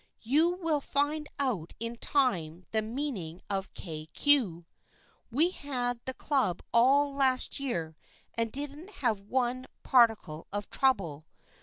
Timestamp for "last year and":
7.13-8.51